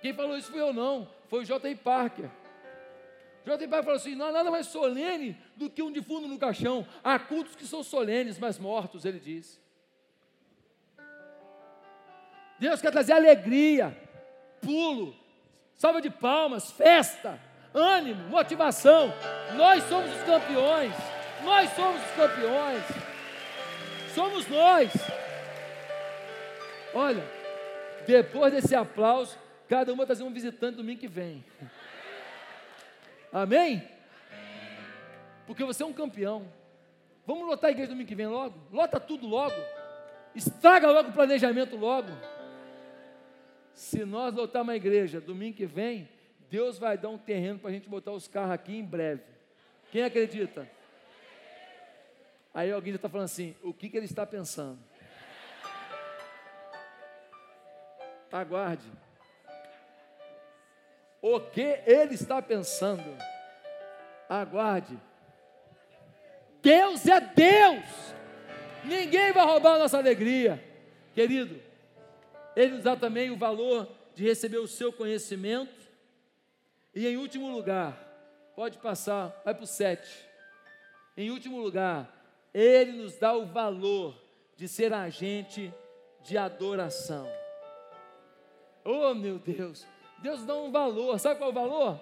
[0.00, 1.74] Quem falou isso foi eu não, foi o J.I.
[1.74, 2.30] Parker.
[3.44, 3.66] J.I.
[3.66, 6.86] Parker falou assim: não há nada mais solene do que um defunto no caixão.
[7.02, 9.60] Há cultos que são solenes, mas mortos, ele diz.
[12.58, 13.96] Deus quer trazer alegria,
[14.60, 15.14] pulo,
[15.76, 17.38] salva de palmas, festa,
[17.72, 19.12] ânimo, motivação.
[19.56, 20.92] Nós somos os campeões.
[21.44, 22.82] Nós somos os campeões.
[24.14, 24.92] Somos nós.
[26.94, 27.22] Olha,
[28.06, 29.38] depois desse aplauso,
[29.68, 31.44] cada um vai trazer um visitante domingo que vem.
[33.32, 33.86] Amém?
[35.46, 36.50] Porque você é um campeão.
[37.26, 38.54] Vamos lotar a igreja domingo que vem logo?
[38.72, 39.54] Lota tudo logo.
[40.34, 42.08] Estraga logo o planejamento logo.
[43.78, 46.08] Se nós lotarmos a igreja domingo que vem,
[46.50, 49.22] Deus vai dar um terreno para a gente botar os carros aqui em breve.
[49.92, 50.68] Quem acredita?
[52.52, 54.80] Aí alguém já está falando assim: o que, que ele está pensando?
[58.32, 58.90] Aguarde.
[61.22, 63.16] O que ele está pensando?
[64.28, 64.98] Aguarde.
[66.60, 67.84] Deus é Deus.
[68.84, 70.60] Ninguém vai roubar a nossa alegria.
[71.14, 71.67] Querido,
[72.58, 75.86] ele nos dá também o valor de receber o seu conhecimento.
[76.92, 77.96] E em último lugar,
[78.56, 80.28] pode passar, vai para o sete.
[81.16, 82.12] Em último lugar,
[82.52, 84.20] ele nos dá o valor
[84.56, 85.72] de ser agente
[86.24, 87.30] de adoração.
[88.84, 89.86] Oh meu Deus,
[90.20, 92.00] Deus dá um valor, sabe qual é o valor?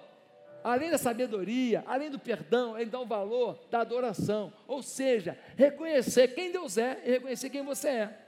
[0.65, 6.29] Além da sabedoria, além do perdão, Ele dá o valor da adoração, ou seja, reconhecer
[6.29, 8.26] quem Deus é e reconhecer quem você é.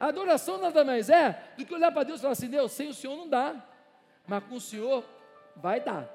[0.00, 2.88] A adoração nada mais é do que olhar para Deus e falar assim: Deus, sem
[2.88, 3.62] o Senhor não dá,
[4.26, 5.04] mas com o Senhor
[5.54, 6.08] vai dar.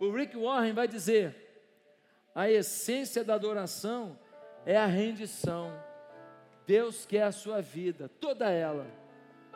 [0.00, 1.64] O Rick Warren vai dizer:
[2.34, 4.18] a essência da adoração
[4.66, 5.72] é a rendição.
[6.66, 8.86] Deus quer a sua vida, toda ela.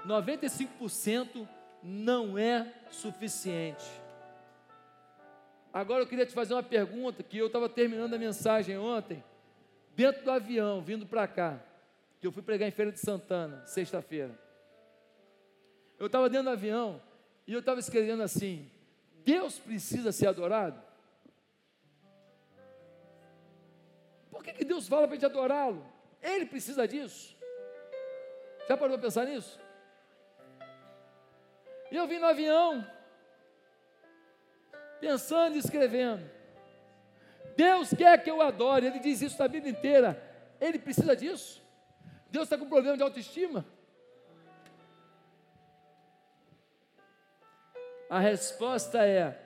[0.07, 1.49] 95%
[1.83, 3.85] não é suficiente.
[5.73, 9.25] Agora eu queria te fazer uma pergunta que eu estava terminando a mensagem ontem
[9.95, 11.61] dentro do avião, vindo para cá,
[12.21, 14.39] que eu fui pregar em Feira de Santana, sexta-feira.
[15.99, 17.01] Eu estava dentro do avião
[17.47, 18.71] e eu estava escrevendo assim:
[19.25, 20.83] Deus precisa ser adorado?
[24.31, 25.87] Por que, que Deus fala para a gente adorá-lo?
[26.21, 27.37] Ele precisa disso.
[28.69, 29.61] Já parou para pensar nisso?
[31.91, 32.85] E eu vim no avião,
[35.01, 36.29] pensando e escrevendo.
[37.57, 40.21] Deus quer que eu adore, Ele diz isso na Bíblia inteira.
[40.61, 41.63] Ele precisa disso?
[42.31, 43.65] Deus está com problema de autoestima?
[48.11, 49.39] A resposta é: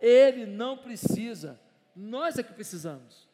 [0.00, 1.58] Ele não precisa,
[1.94, 3.28] nós é que precisamos.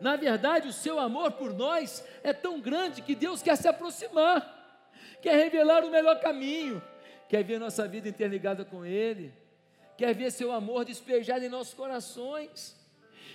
[0.00, 4.92] Na verdade, o seu amor por nós é tão grande que Deus quer se aproximar,
[5.20, 6.80] quer revelar o melhor caminho,
[7.28, 9.34] quer ver nossa vida interligada com Ele
[9.98, 12.78] quer ver seu amor despejado em nossos corações.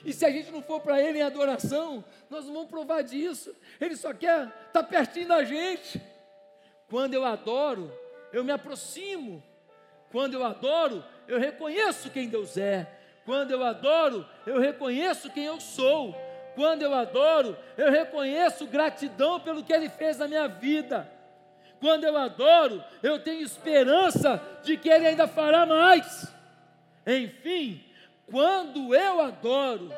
[0.06, 3.54] E se a gente não for para Ele em adoração, nós não vamos provar disso.
[3.80, 6.02] Ele só quer estar tá pertinho da gente.
[6.90, 7.92] Quando eu adoro,
[8.32, 9.44] eu me aproximo.
[10.10, 12.88] Quando eu adoro, eu reconheço quem Deus é.
[13.26, 16.16] Quando eu adoro, eu reconheço quem eu sou.
[16.56, 21.12] Quando eu adoro, eu reconheço gratidão pelo que Ele fez na minha vida.
[21.82, 26.34] Quando eu adoro, eu tenho esperança de que Ele ainda fará mais.
[27.06, 27.84] Enfim,
[28.30, 29.92] quando eu adoro,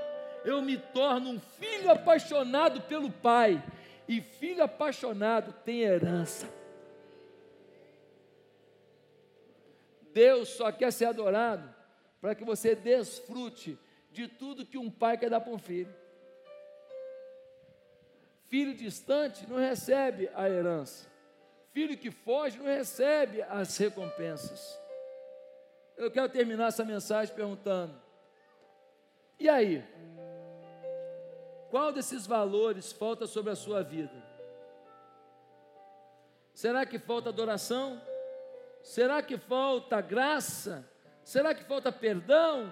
[0.44, 3.64] eu me torno um filho apaixonado pelo Pai,
[4.08, 6.48] e filho apaixonado tem herança.
[10.14, 11.74] Deus só quer ser adorado
[12.22, 13.78] para que você desfrute
[14.12, 15.94] de tudo que um pai quer dar para um filho.
[18.48, 21.06] Filho distante não recebe a herança.
[21.74, 24.80] Filho que foge não recebe as recompensas.
[25.98, 27.96] Eu quero terminar essa mensagem perguntando:
[29.40, 29.84] e aí?
[31.70, 34.24] Qual desses valores falta sobre a sua vida?
[36.54, 38.02] Será que falta adoração?
[38.82, 40.90] Será que falta graça?
[41.24, 42.72] Será que falta perdão?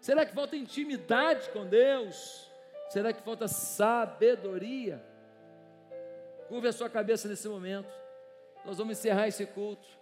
[0.00, 2.50] Será que falta intimidade com Deus?
[2.88, 5.04] Será que falta sabedoria?
[6.48, 7.92] Curve a sua cabeça nesse momento.
[8.64, 10.01] Nós vamos encerrar esse culto.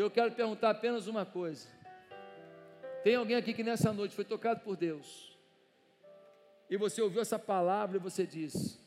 [0.00, 1.66] Eu quero perguntar apenas uma coisa.
[3.02, 5.36] Tem alguém aqui que nessa noite foi tocado por Deus?
[6.70, 8.78] E você ouviu essa palavra e você disse: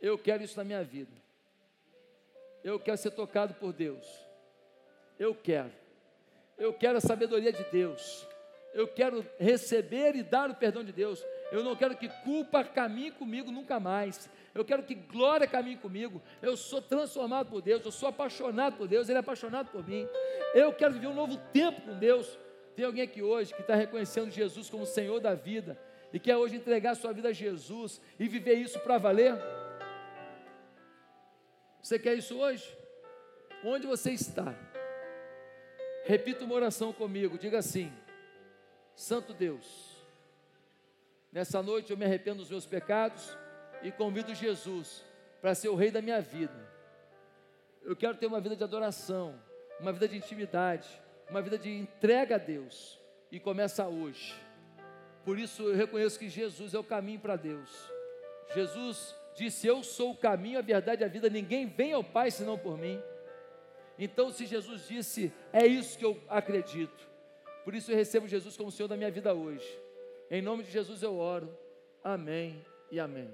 [0.00, 1.12] Eu quero isso na minha vida.
[2.64, 4.06] Eu quero ser tocado por Deus.
[5.18, 5.72] Eu quero.
[6.56, 8.26] Eu quero a sabedoria de Deus.
[8.72, 11.22] Eu quero receber e dar o perdão de Deus.
[11.52, 14.28] Eu não quero que culpa caminhe comigo nunca mais.
[14.54, 16.20] Eu quero que glória caminhe comigo.
[16.42, 17.84] Eu sou transformado por Deus.
[17.84, 19.08] Eu sou apaixonado por Deus.
[19.08, 20.08] Ele é apaixonado por mim.
[20.54, 22.38] Eu quero viver um novo tempo com Deus.
[22.74, 25.78] Tem alguém aqui hoje que está reconhecendo Jesus como Senhor da vida
[26.12, 29.34] e quer hoje entregar sua vida a Jesus e viver isso para valer?
[31.82, 32.76] Você quer isso hoje?
[33.64, 34.54] Onde você está?
[36.04, 37.92] Repita uma oração comigo, diga assim:
[38.94, 39.95] Santo Deus,
[41.36, 43.36] nessa noite eu me arrependo dos meus pecados
[43.82, 45.04] e convido Jesus
[45.38, 46.66] para ser o rei da minha vida.
[47.82, 49.38] Eu quero ter uma vida de adoração,
[49.78, 50.88] uma vida de intimidade,
[51.28, 52.98] uma vida de entrega a Deus
[53.30, 54.34] e começa hoje.
[55.26, 57.70] Por isso eu reconheço que Jesus é o caminho para Deus.
[58.54, 62.30] Jesus disse: Eu sou o caminho, a verdade e a vida, ninguém vem ao Pai
[62.30, 62.98] senão por mim.
[63.98, 67.06] Então, se Jesus disse, é isso que eu acredito.
[67.62, 69.85] Por isso eu recebo Jesus como Senhor da minha vida hoje.
[70.30, 71.56] Em nome de Jesus eu oro.
[72.02, 73.32] Amém e amém.